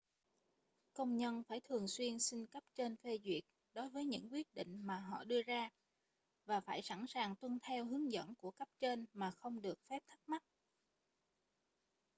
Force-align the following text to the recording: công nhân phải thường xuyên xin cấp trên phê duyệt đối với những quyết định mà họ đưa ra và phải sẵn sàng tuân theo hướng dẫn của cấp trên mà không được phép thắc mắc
công 0.93 1.17
nhân 1.17 1.43
phải 1.43 1.59
thường 1.69 1.87
xuyên 1.87 2.19
xin 2.19 2.45
cấp 2.47 2.63
trên 2.75 2.95
phê 2.95 3.17
duyệt 3.23 3.43
đối 3.73 3.89
với 3.89 4.05
những 4.05 4.29
quyết 4.31 4.47
định 4.53 4.81
mà 4.85 4.99
họ 4.99 5.23
đưa 5.23 5.41
ra 5.41 5.69
và 6.45 6.59
phải 6.61 6.81
sẵn 6.81 7.05
sàng 7.07 7.35
tuân 7.35 7.59
theo 7.61 7.85
hướng 7.85 8.11
dẫn 8.11 8.35
của 8.35 8.51
cấp 8.51 8.67
trên 8.79 9.05
mà 9.13 9.31
không 9.31 9.61
được 9.61 9.79
phép 9.89 9.99
thắc 10.07 10.19
mắc 10.27 10.43